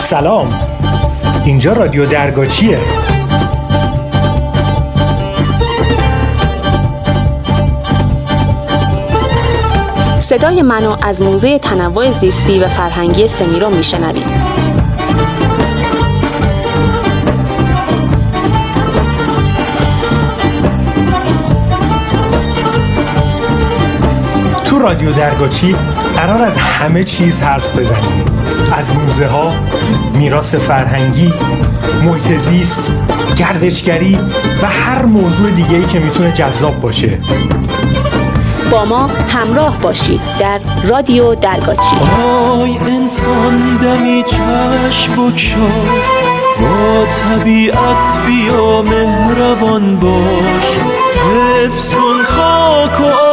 سلام. 0.00 0.54
اینجا 1.44 1.72
رادیو 1.72 2.06
درگاچیه 2.06 2.78
صدای 10.20 10.62
منو 10.62 10.96
از 11.02 11.22
موزه 11.22 11.58
تنوع 11.58 12.10
زیستی 12.10 12.58
و 12.58 12.68
فرهنگی 12.68 13.28
سمیرو 13.28 13.70
میشنوید. 13.70 14.41
رادیو 24.82 25.12
درگاچی 25.12 25.76
قرار 26.16 26.42
از 26.42 26.56
همه 26.56 27.04
چیز 27.04 27.40
حرف 27.40 27.78
بزنیم. 27.78 28.24
از 28.78 28.96
موزه 28.96 29.26
ها، 29.26 29.52
میراث 30.14 30.54
فرهنگی، 30.54 31.32
محیط 32.04 32.38
زیست، 32.38 32.92
گردشگری 33.38 34.18
و 34.62 34.66
هر 34.66 35.04
موضوع 35.04 35.50
دیگه 35.50 35.76
ای 35.76 35.84
که 35.84 35.98
می‌تونه 35.98 36.32
جذاب 36.32 36.80
باشه. 36.80 37.18
با 38.70 38.84
ما 38.84 39.10
همراه 39.28 39.80
باشید 39.80 40.20
در 40.40 40.58
رادیو 40.88 41.34
درگاچی. 41.34 41.96
آی 42.50 42.78
انسان 42.78 43.76
دمی 43.82 44.24
چشم 44.26 45.16
با 46.60 47.06
طبیعت 47.06 48.26
بیا 48.26 48.82
مهربان 48.82 49.96
باش. 49.96 50.64
حفظ 51.24 51.94
کن 51.94 52.22
خاک 52.24 53.00
و 53.00 53.31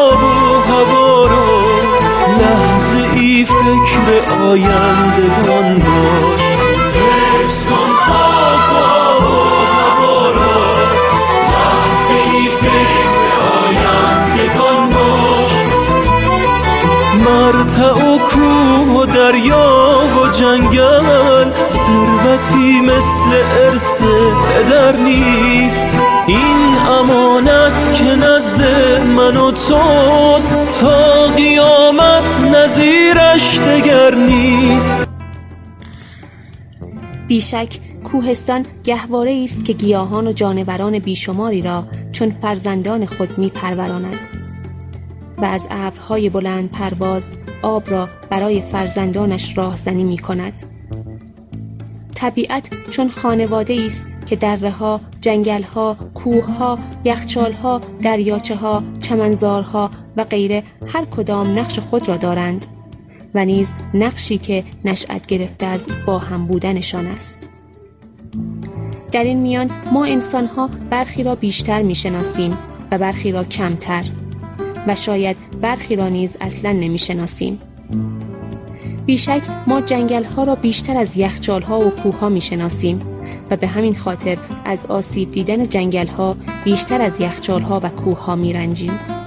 لحظه 2.39 2.97
ای 3.13 3.45
فکر 3.45 4.05
آیندگان 4.41 5.79
باش. 5.79 6.41
حفظ 6.95 7.65
کن 7.65 7.91
خاک 8.05 8.71
و 8.71 8.75
هوا 8.75 10.31
رو 10.31 10.55
لحظه 11.51 12.17
ای 12.33 12.47
فکر 12.61 13.09
آیندگان 13.63 14.89
باش. 14.89 15.53
مرتع 17.25 17.93
و 17.93 18.17
کوه 18.17 19.01
و 19.01 19.05
دریا 19.05 19.99
و 20.15 20.27
جنگل 20.27 21.51
ثروتی 21.71 22.81
مثل 22.81 23.29
ارث 23.65 24.01
پدر 24.01 24.95
نیست. 24.95 25.87
این 26.27 26.77
امانت 26.99 27.93
که 27.93 28.03
نزد 28.03 28.61
من 29.17 29.37
و 29.37 29.51
توست 29.51 30.55
تا 30.81 31.27
قیامت 31.37 32.08
بیشک 37.29 37.79
کوهستان 38.03 38.65
گهواره 38.83 39.41
است 39.43 39.65
که 39.65 39.73
گیاهان 39.73 40.27
و 40.27 40.31
جانوران 40.31 40.99
بیشماری 40.99 41.61
را 41.61 41.87
چون 42.11 42.35
فرزندان 42.41 43.05
خود 43.05 43.37
می 43.37 43.49
پروراند 43.49 44.19
و 45.37 45.45
از 45.45 45.67
ابرهای 45.69 46.29
بلند 46.29 46.71
پرواز 46.71 47.31
آب 47.61 47.89
را 47.89 48.09
برای 48.29 48.61
فرزندانش 48.61 49.57
راهزنی 49.57 50.03
می 50.03 50.17
کند 50.17 50.63
طبیعت 52.15 52.89
چون 52.89 53.09
خانواده 53.09 53.81
است 53.85 54.03
که 54.25 54.35
دره 54.35 54.71
ها، 54.71 55.01
جنگل 55.21 55.63
ها، 55.63 55.97
کوه 56.13 56.45
ها، 56.45 56.79
یخچال 57.03 57.53
ها، 57.53 57.81
دریاچه 58.01 58.55
ها، 58.55 58.83
چمنزارها 58.99 59.91
و 60.17 60.23
غیره 60.23 60.63
هر 60.87 61.05
کدام 61.05 61.59
نقش 61.59 61.79
خود 61.79 62.09
را 62.09 62.17
دارند. 62.17 62.65
و 63.33 63.45
نیز 63.45 63.69
نقشی 63.93 64.37
که 64.37 64.63
نشأت 64.85 65.25
گرفته 65.25 65.65
از 65.65 65.87
با 66.05 66.19
هم 66.19 66.47
بودنشان 66.47 67.07
است. 67.07 67.49
در 69.11 69.23
این 69.23 69.39
میان 69.39 69.69
ما 69.91 70.05
انسان 70.05 70.45
ها 70.45 70.69
برخی 70.89 71.23
را 71.23 71.35
بیشتر 71.35 71.81
می 71.81 71.95
شناسیم 71.95 72.57
و 72.91 72.97
برخی 72.97 73.31
را 73.31 73.43
کمتر 73.43 74.05
و 74.87 74.95
شاید 74.95 75.37
برخی 75.61 75.95
را 75.95 76.09
نیز 76.09 76.37
اصلا 76.41 76.71
نمی 76.71 76.97
شناسیم. 76.97 77.59
بیشک 79.05 79.41
ما 79.67 79.81
جنگل 79.81 80.23
ها 80.23 80.43
را 80.43 80.55
بیشتر 80.55 80.97
از 80.97 81.17
یخچال 81.17 81.61
ها 81.61 81.79
و 81.79 81.89
کوه 81.89 82.19
ها 82.19 82.29
می 82.29 82.41
شناسیم 82.41 82.99
و 83.51 83.55
به 83.55 83.67
همین 83.67 83.95
خاطر 83.95 84.37
از 84.65 84.85
آسیب 84.85 85.31
دیدن 85.31 85.69
جنگل 85.69 86.07
ها 86.07 86.35
بیشتر 86.63 87.01
از 87.01 87.21
یخچال 87.21 87.61
ها 87.61 87.79
و 87.83 87.89
کوه 87.89 88.19
ها 88.19 88.35
می 88.35 88.53
رنجیم. 88.53 89.18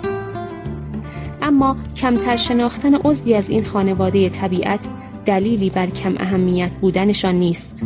کمتر 1.97 2.37
شناختن 2.37 2.95
عضوی 2.95 3.35
از 3.35 3.51
این 3.51 3.65
خانواده 3.65 4.29
طبیعت 4.29 4.87
دلیلی 5.27 5.71
بر 5.71 5.87
کم 5.87 6.15
اهمیت 6.19 6.71
بودنشان 6.71 7.35
نیست. 7.35 7.83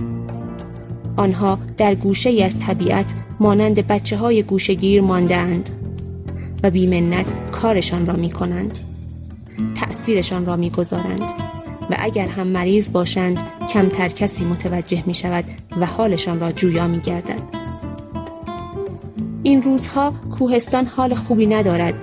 آنها 1.16 1.58
در 1.76 1.94
گوشه 1.94 2.42
از 2.44 2.60
طبیعت 2.60 3.14
مانند 3.40 3.86
بچه 3.86 4.16
های 4.16 4.42
گوشگیر 4.42 5.00
مانده 5.02 5.36
اند 5.36 5.70
و 6.62 6.70
بیمنت 6.70 7.32
کارشان 7.52 8.06
را 8.06 8.16
می 8.16 8.30
کنند. 8.30 8.78
تأثیرشان 9.74 10.46
را 10.46 10.56
می 10.56 10.70
گذارند. 10.70 11.22
و 11.90 11.96
اگر 11.98 12.28
هم 12.28 12.46
مریض 12.46 12.92
باشند 12.92 13.38
کمتر 13.70 14.08
کسی 14.08 14.44
متوجه 14.44 15.02
می 15.06 15.14
شود 15.14 15.44
و 15.80 15.86
حالشان 15.86 16.40
را 16.40 16.52
جویا 16.52 16.88
می 16.88 17.00
گردد. 17.00 17.42
این 19.42 19.62
روزها 19.62 20.14
کوهستان 20.38 20.86
حال 20.86 21.14
خوبی 21.14 21.46
ندارد 21.46 21.94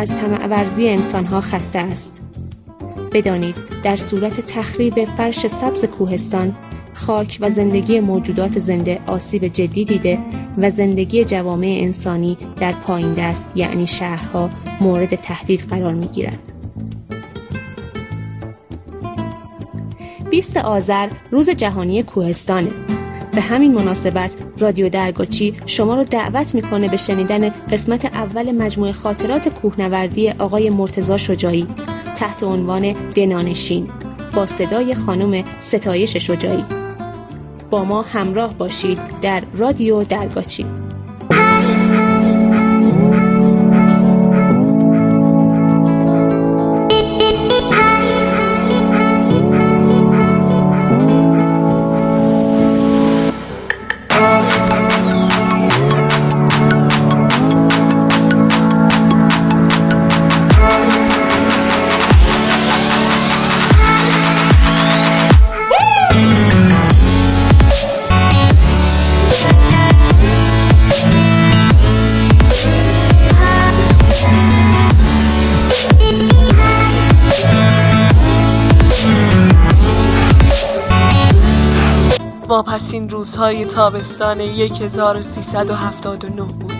از 0.00 0.16
طمع 0.16 0.46
ورزی 0.46 0.88
انسانها 0.88 1.40
خسته 1.40 1.78
است 1.78 2.22
بدانید 3.12 3.56
در 3.82 3.96
صورت 3.96 4.40
تخریب 4.40 5.04
فرش 5.04 5.46
سبز 5.46 5.84
کوهستان 5.84 6.56
خاک 6.94 7.38
و 7.40 7.50
زندگی 7.50 8.00
موجودات 8.00 8.58
زنده 8.58 9.00
آسیب 9.06 9.46
جدی 9.46 9.84
دیده 9.84 10.18
و 10.58 10.70
زندگی 10.70 11.24
جوامع 11.24 11.78
انسانی 11.80 12.38
در 12.56 12.72
پایین 12.72 13.12
دست 13.12 13.56
یعنی 13.56 13.86
شهرها 13.86 14.50
مورد 14.80 15.14
تهدید 15.14 15.60
قرار 15.60 15.94
می 15.94 16.06
گیرد. 16.06 16.52
20 20.30 20.56
آذر 20.56 21.08
روز 21.30 21.50
جهانی 21.50 22.02
کوهستانه 22.02 22.70
به 23.40 23.46
همین 23.46 23.74
مناسبت 23.74 24.34
رادیو 24.58 24.88
درگاچی 24.88 25.54
شما 25.66 25.94
رو 25.94 26.04
دعوت 26.04 26.54
می‌کنه 26.54 26.88
به 26.88 26.96
شنیدن 26.96 27.48
قسمت 27.48 28.04
اول 28.04 28.52
مجموعه 28.52 28.92
خاطرات 28.92 29.48
کوهنوردی 29.48 30.30
آقای 30.30 30.70
مرتزا 30.70 31.16
شجاعی 31.16 31.66
تحت 32.16 32.42
عنوان 32.42 32.92
دنانشین 33.14 33.88
با 34.34 34.46
صدای 34.46 34.94
خانم 34.94 35.44
ستایش 35.60 36.16
شجاعی. 36.16 36.64
با 37.70 37.84
ما 37.84 38.02
همراه 38.02 38.54
باشید 38.54 38.98
در 39.22 39.42
رادیو 39.56 40.04
درگاچی 40.04 40.66
واپسین 82.50 83.08
روزهای 83.08 83.64
تابستان 83.64 84.40
1379 84.40 86.42
بود. 86.42 86.72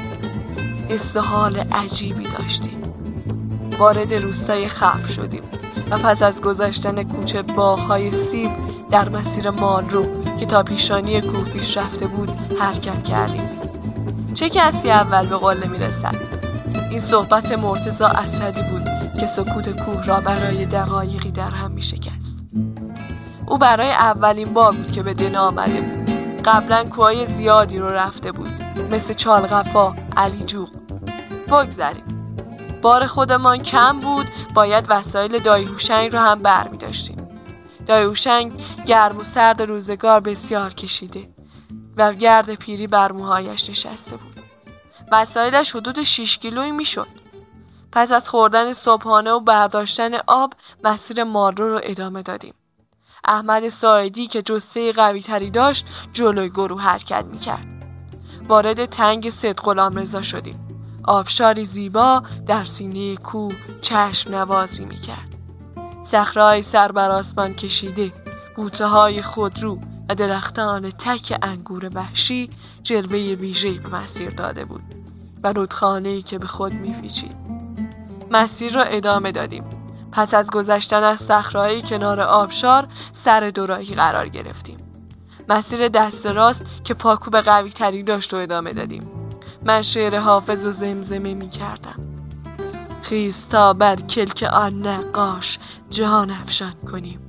حال 1.16 1.56
عجیبی 1.56 2.24
داشتیم. 2.38 2.82
وارد 3.78 4.14
روستای 4.14 4.68
خف 4.68 5.12
شدیم 5.12 5.42
و 5.90 5.98
پس 5.98 6.22
از 6.22 6.42
گذشتن 6.42 7.02
کوچه 7.02 7.42
باغهای 7.42 8.10
سیب 8.10 8.50
در 8.90 9.08
مسیر 9.08 9.50
رو 9.90 10.06
که 10.40 10.46
تا 10.46 10.62
پیشانی 10.62 11.20
کوه 11.20 11.44
پیش 11.44 11.76
رفته 11.76 12.06
بود 12.06 12.30
حرکت 12.60 13.04
کردیم. 13.04 13.48
چه 14.34 14.48
کسی 14.48 14.90
اول 14.90 15.28
به 15.28 15.36
قله 15.36 15.68
می‌رسد؟ 15.68 16.16
این 16.90 17.00
صحبت 17.00 17.52
مرتزا 17.52 18.06
اسدی 18.06 18.62
بود 18.62 18.88
که 19.20 19.26
سکوت 19.26 19.84
کوه 19.84 20.06
را 20.06 20.20
برای 20.20 20.66
دقایقی 20.66 21.30
در 21.30 21.50
هم 21.50 21.70
می 21.70 21.82
شکست 21.82 22.39
او 23.50 23.58
برای 23.58 23.90
اولین 23.90 24.54
بار 24.54 24.72
بود 24.72 24.92
که 24.92 25.02
به 25.02 25.14
دنا 25.14 25.46
آمده 25.46 25.80
بود 25.80 26.10
قبلا 26.44 26.84
کوهای 26.84 27.26
زیادی 27.26 27.78
رو 27.78 27.86
رفته 27.86 28.32
بود 28.32 28.48
مثل 28.90 29.14
چالغفا 29.14 29.94
علی 30.16 30.44
جوق 30.44 30.70
بگذریم 31.48 32.04
بار 32.82 33.06
خودمان 33.06 33.58
کم 33.58 34.00
بود 34.00 34.26
باید 34.54 34.86
وسایل 34.88 35.38
دایی 35.38 35.64
هوشنگ 35.64 36.12
رو 36.12 36.18
هم 36.18 36.42
بر 36.42 36.68
می 36.68 36.78
داشتیم. 36.78 37.28
دایی 37.86 38.04
هوشنگ 38.04 38.52
گرم 38.86 39.18
و 39.18 39.24
سرد 39.24 39.62
روزگار 39.62 40.20
بسیار 40.20 40.74
کشیده 40.74 41.28
و 41.96 42.12
گرد 42.12 42.54
پیری 42.54 42.86
بر 42.86 43.12
موهایش 43.12 43.70
نشسته 43.70 44.16
بود. 44.16 44.40
وسایلش 45.12 45.76
حدود 45.76 46.02
6 46.02 46.38
کیلویی 46.38 46.72
می‌شد. 46.72 47.08
پس 47.92 48.12
از 48.12 48.28
خوردن 48.28 48.72
صبحانه 48.72 49.30
و 49.30 49.40
برداشتن 49.40 50.10
آب 50.26 50.52
مسیر 50.84 51.24
مارو 51.24 51.68
رو 51.68 51.80
ادامه 51.82 52.22
دادیم. 52.22 52.54
احمد 53.30 53.68
ساعدی 53.68 54.26
که 54.26 54.42
جسه 54.42 54.92
قوی 54.92 55.20
تری 55.20 55.50
داشت 55.50 55.86
جلوی 56.12 56.48
گروه 56.48 56.82
حرکت 56.82 57.24
می‌کرد. 57.26 57.66
وارد 58.48 58.84
تنگ 58.84 59.30
ست 59.30 59.64
غلام 59.64 59.94
رضا 59.94 60.22
شدیم. 60.22 60.66
آبشاری 61.04 61.64
زیبا 61.64 62.22
در 62.46 62.64
سینه 62.64 63.16
کو 63.16 63.48
چشم 63.80 64.34
نوازی 64.34 64.84
می‌کرد. 64.84 65.34
صخره‌های 66.02 66.62
سر 66.62 66.92
بر 66.92 67.10
آسمان 67.10 67.54
کشیده، 67.54 68.12
بوته 68.56 68.86
های 68.86 69.22
خودرو 69.22 69.78
و 70.08 70.14
درختان 70.14 70.90
تک 70.90 71.38
انگور 71.42 71.90
وحشی 71.94 72.50
جلوه 72.82 73.18
ویژه‌ای 73.18 73.78
به 73.78 73.88
مسیر 73.88 74.30
داده 74.30 74.64
بود 74.64 74.82
و 75.42 75.52
رودخانه‌ای 75.52 76.22
که 76.22 76.38
به 76.38 76.46
خود 76.46 76.74
میپیچید. 76.74 77.36
مسیر 78.30 78.72
را 78.72 78.82
ادامه 78.82 79.32
دادیم. 79.32 79.64
پس 80.12 80.34
از 80.34 80.50
گذشتن 80.50 81.04
از 81.04 81.20
صخره‌های 81.20 81.82
کنار 81.82 82.20
آبشار 82.20 82.88
سر 83.12 83.50
دوراهی 83.54 83.94
قرار 83.94 84.28
گرفتیم. 84.28 84.78
مسیر 85.48 85.88
دست 85.88 86.26
راست 86.26 86.66
که 86.84 86.94
پاکوب 86.94 87.36
قوی 87.36 87.70
تری 87.70 88.02
داشت 88.02 88.34
و 88.34 88.36
ادامه 88.36 88.72
دادیم. 88.72 89.10
من 89.64 89.82
شعر 89.82 90.18
حافظ 90.18 90.66
و 90.66 90.72
زمزمه 90.72 91.34
می 91.34 91.50
کردم 91.50 91.94
خیستا 93.02 93.72
بر 93.72 93.96
کلک 93.96 94.48
آن 94.52 94.86
نقاش 94.86 95.58
جهان 95.90 96.30
افشان 96.30 96.72
کنیم. 96.92 97.20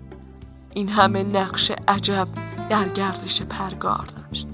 این 0.74 0.90
همه 0.90 1.24
نقش 1.24 1.72
عجب 1.88 2.28
در 2.70 2.88
گردش 2.88 3.42
پرگار 3.42 4.06
داشت. 4.06 4.48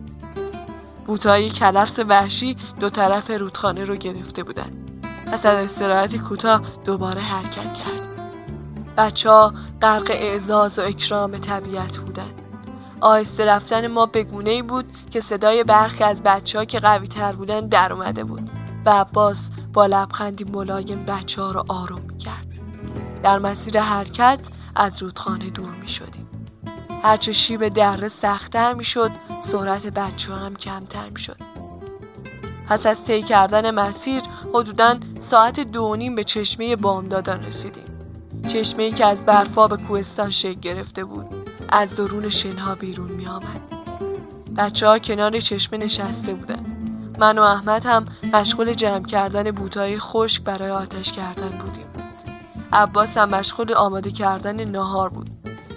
بوتایی 1.06 1.50
کلفس 1.50 2.00
وحشی 2.00 2.58
دو 2.80 2.90
طرف 2.90 3.32
رودخانه 3.32 3.84
رو 3.84 3.96
گرفته 3.96 4.44
بودن. 4.44 4.72
پس 5.32 5.46
از 5.46 5.64
استراحتی 5.64 6.20
کوتاه 6.20 6.62
دوباره 6.86 7.22
حرکت 7.22 7.74
کرد. 7.74 8.17
بچه 8.98 9.30
ها 9.30 9.54
غرق 9.82 10.08
اعزاز 10.10 10.80
و 10.80 10.82
اکرام 10.82 11.38
طبیعت 11.38 11.98
بودن 11.98 12.32
آهسته 13.02 13.46
رفتن 13.46 13.88
ما 13.88 14.06
به 14.06 14.24
گونه 14.24 14.50
ای 14.50 14.62
بود 14.62 14.86
که 15.12 15.22
صدای 15.22 15.64
برخی 15.64 16.04
از 16.04 16.24
بچه 16.24 16.60
ها 16.60 16.66
که 16.66 16.80
قوی 16.80 17.08
تر 17.08 17.32
بودن 17.32 17.68
در 17.68 17.94
اومده 17.94 18.24
بود 18.24 18.50
و 18.86 18.90
عباس 18.90 19.50
با 19.74 19.86
لبخندی 19.86 20.44
ملایم 20.44 21.04
بچه 21.06 21.42
ها 21.42 21.52
رو 21.52 21.64
آروم 21.68 22.02
می 22.02 22.18
کرد. 22.18 22.48
در 23.24 23.40
مسیر 23.40 23.80
حرکت 23.80 24.40
از 24.76 25.04
رودخانه 25.04 25.50
دور 25.50 25.70
می 25.70 25.88
شدیم. 25.88 26.30
هرچه 27.04 27.32
شیب 27.32 27.68
دره 27.68 28.08
سختتر 28.08 28.74
می 28.74 28.84
شد 28.84 29.12
سرعت 29.42 29.88
بچه 29.88 30.34
هم 30.34 30.56
کمتر 30.56 31.10
می 31.10 31.20
شد. 31.20 31.38
پس 32.68 32.86
از 32.86 33.06
طی 33.06 33.22
کردن 33.22 33.72
مسیر 33.72 34.22
حدودا 34.54 35.00
ساعت 35.20 35.60
دو 35.60 35.96
نیم 35.96 36.16
به 36.16 36.24
چشمه 36.24 36.76
بامدادان 36.76 37.44
رسیدیم. 37.44 37.97
چشمه 38.48 38.84
ای 38.84 38.92
که 38.92 39.06
از 39.06 39.26
برفا 39.26 39.68
به 39.68 39.78
کوهستان 39.78 40.30
شکل 40.30 40.60
گرفته 40.60 41.06
بود. 41.06 41.26
از 41.70 41.96
درون 41.96 42.30
شنها 42.30 42.76
بیرون 42.76 43.12
می 43.12 43.28
آمد. 43.28 43.62
بچه 44.58 44.88
ها 44.88 45.00
کنار 45.00 45.40
چشمه 45.40 45.78
نشسته 45.78 46.34
بودن. 46.34 46.66
من 47.20 47.40
و 47.40 47.42
احمد 47.42 47.86
هم 47.86 48.06
مشغول 48.34 48.74
جمع 48.74 49.06
کردن 49.06 49.52
بوتای 49.52 50.00
خشک 50.00 50.44
برای 50.44 50.72
آتش 50.72 51.12
کردن 51.12 51.50
بودیم. 51.50 51.88
عباس 52.74 53.18
هم 53.18 53.30
مشغول 53.30 53.74
آماده 53.74 54.12
کردن 54.12 54.70
ناهار 54.70 55.10
بود. 55.10 55.30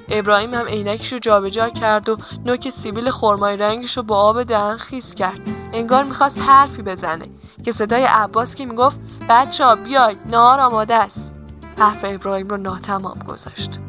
ابراهیم 0.09 0.55
هم 0.55 0.67
عینکش 0.67 1.13
رو 1.13 1.19
جابجا 1.19 1.69
کرد 1.69 2.09
و 2.09 2.17
نوک 2.45 2.71
سیبیل 2.71 3.11
خرمای 3.11 3.57
رنگش 3.57 3.97
رو 3.97 4.03
با 4.03 4.17
آب 4.17 4.43
دهن 4.43 4.77
خیس 4.77 5.15
کرد. 5.15 5.41
انگار 5.73 6.05
می‌خواست 6.05 6.41
حرفی 6.41 6.83
بزنه 6.83 7.27
که 7.65 7.73
صدای 7.73 8.05
عباس 8.05 8.55
که 8.55 8.67
می‌گفت 8.67 9.01
بچه 9.29 9.65
ها 9.65 9.75
بیاید 9.75 10.19
نهار 10.31 10.61
آماده 10.61 10.95
است. 10.95 11.35
حرف 11.81 12.05
ابراهیم 12.09 12.49
رو 12.49 12.57
ناتمام 12.57 13.19
گذاشت. 13.19 13.81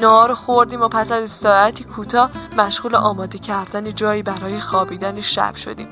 نهار 0.00 0.34
خوردیم 0.34 0.80
و 0.80 0.88
پس 0.88 1.12
از 1.12 1.22
استراحتی 1.22 1.84
کوتاه 1.84 2.30
مشغول 2.56 2.94
آماده 2.94 3.38
کردن 3.38 3.94
جایی 3.94 4.22
برای 4.22 4.60
خوابیدن 4.60 5.20
شب 5.20 5.54
شدیم 5.54 5.88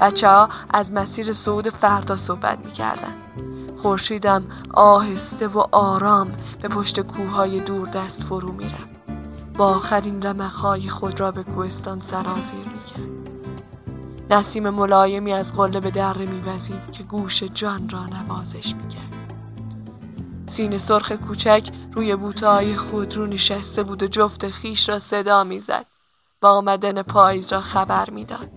بچه 0.00 0.28
ها 0.28 0.48
از 0.70 0.92
مسیر 0.92 1.32
صعود 1.32 1.68
فردا 1.68 2.16
صحبت 2.16 2.58
می 2.64 2.72
کردن. 2.72 3.14
خورشیدم 3.76 4.44
آهسته 4.74 5.48
و 5.48 5.64
آرام 5.72 6.32
به 6.62 6.68
پشت 6.68 7.00
کوههای 7.00 7.60
دور 7.60 7.88
دست 7.88 8.22
فرو 8.22 8.52
می 8.52 8.64
رفت. 8.64 9.16
با 9.56 9.66
آخرین 9.66 10.22
رمقهای 10.22 10.88
خود 10.88 11.20
را 11.20 11.30
به 11.30 11.42
کوهستان 11.42 12.00
سرازیر 12.00 12.58
می 12.58 12.84
کرد. 12.84 13.10
نسیم 14.30 14.70
ملایمی 14.70 15.32
از 15.32 15.52
قله 15.52 15.80
به 15.80 15.90
دره 15.90 16.26
می 16.26 16.42
که 16.92 17.02
گوش 17.02 17.42
جان 17.42 17.88
را 17.88 18.06
نوازش 18.06 18.74
می 18.74 18.88
کرد. 20.50 20.56
سینه 20.56 20.78
سرخ 20.78 21.12
کوچک 21.12 21.70
روی 21.92 22.16
بوتهای 22.16 22.76
خود 22.76 23.16
رو 23.16 23.26
نشسته 23.26 23.82
بود 23.82 24.02
و 24.02 24.06
جفت 24.06 24.50
خیش 24.50 24.88
را 24.88 24.98
صدا 24.98 25.44
می‌زد 25.44 25.86
و 26.42 26.46
آمدن 26.46 27.02
پاییز 27.02 27.52
را 27.52 27.60
خبر 27.60 28.10
می‌داد. 28.10 28.48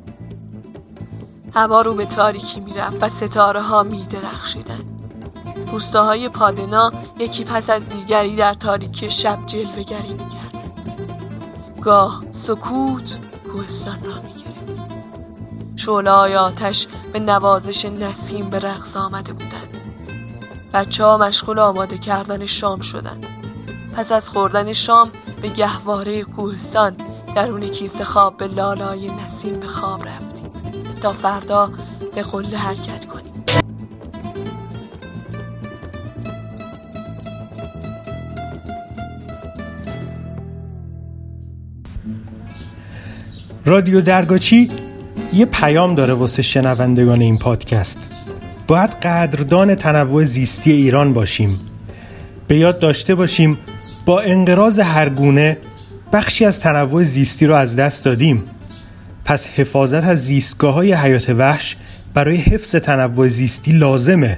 هوا 1.55 1.81
رو 1.81 1.93
به 1.93 2.05
تاریکی 2.05 2.59
می‌رفت 2.59 3.03
و 3.03 3.09
ستاره 3.09 3.61
ها 3.61 3.83
می 3.83 4.03
درخشیدن. 4.03 4.79
روستاهای 5.71 6.29
پادنا 6.29 6.91
یکی 7.19 7.43
پس 7.43 7.69
از 7.69 7.89
دیگری 7.89 8.35
در 8.35 8.53
تاریکی 8.53 9.09
شب 9.09 9.45
جلوگری 9.45 10.13
می 10.13 10.33
گاه 11.81 12.23
سکوت 12.31 13.19
کوهستان 13.53 14.03
را 14.03 14.21
می 14.21 14.33
گرفت. 14.33 14.53
آتش 16.35 16.87
به 17.13 17.19
نوازش 17.19 17.85
نسیم 17.85 18.49
به 18.49 18.59
رقص 18.59 18.97
آمده 18.97 19.33
بودند. 19.33 19.72
بچه 20.73 21.03
ها 21.03 21.17
مشغول 21.17 21.59
آماده 21.59 21.97
کردن 21.97 22.45
شام 22.45 22.79
شدن. 22.79 23.17
پس 23.95 24.11
از 24.11 24.29
خوردن 24.29 24.73
شام 24.73 25.09
به 25.41 25.47
گهواره 25.47 26.23
کوهستان 26.23 26.93
درون 27.35 27.61
کیسه 27.61 28.03
خواب 28.03 28.37
به 28.37 28.47
لالای 28.47 29.11
نسیم 29.25 29.53
به 29.53 29.67
خواب 29.67 30.07
رفتیم 30.07 30.51
تا 31.01 31.13
فردا 31.13 31.71
به 32.15 32.23
قله 32.23 32.57
حرکت 32.57 33.05
کنیم. 33.05 33.33
رادیو 43.65 44.01
درگاچی 44.01 44.69
یه 45.33 45.45
پیام 45.45 45.95
داره 45.95 46.13
واسه 46.13 46.41
شنوندگان 46.41 47.21
این 47.21 47.37
پادکست. 47.37 48.22
باید 48.67 48.89
قدردان 48.89 49.75
تنوع 49.75 50.23
زیستی 50.23 50.71
ایران 50.71 51.13
باشیم. 51.13 51.59
به 52.47 52.57
یاد 52.57 52.79
داشته 52.79 53.15
باشیم 53.15 53.57
با 54.05 54.21
انقراض 54.21 54.79
هر 54.79 55.09
گونه 55.09 55.57
بخشی 56.13 56.45
از 56.45 56.59
تنوع 56.59 57.03
زیستی 57.03 57.45
رو 57.45 57.55
از 57.55 57.75
دست 57.75 58.05
دادیم. 58.05 58.43
پس 59.25 59.47
حفاظت 59.47 60.03
از 60.03 60.25
زیستگاه 60.25 60.73
های 60.73 60.93
حیات 60.93 61.29
وحش 61.29 61.75
برای 62.13 62.35
حفظ 62.35 62.75
تنوع 62.75 63.27
زیستی 63.27 63.71
لازمه. 63.71 64.37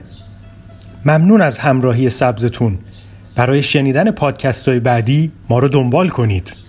ممنون 1.06 1.42
از 1.42 1.58
همراهی 1.58 2.10
سبزتون. 2.10 2.78
برای 3.36 3.64
شنیدن 3.64 4.12
پادکست 4.12 4.68
های 4.68 4.80
بعدی 4.80 5.32
ما 5.50 5.60
رو 5.60 5.68
دنبال 5.68 6.10
کنید. 6.10 6.65